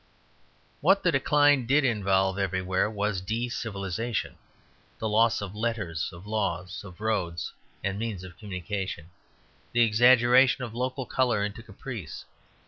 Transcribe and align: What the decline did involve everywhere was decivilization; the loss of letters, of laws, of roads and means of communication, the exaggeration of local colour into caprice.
What 0.79 1.03
the 1.03 1.11
decline 1.11 1.67
did 1.67 1.85
involve 1.85 2.39
everywhere 2.39 2.89
was 2.89 3.21
decivilization; 3.21 4.33
the 4.97 5.07
loss 5.07 5.43
of 5.43 5.53
letters, 5.55 6.09
of 6.11 6.25
laws, 6.25 6.83
of 6.83 7.01
roads 7.01 7.53
and 7.83 7.99
means 7.99 8.23
of 8.23 8.35
communication, 8.39 9.11
the 9.73 9.81
exaggeration 9.83 10.63
of 10.63 10.73
local 10.73 11.05
colour 11.05 11.45
into 11.45 11.61
caprice. 11.61 12.25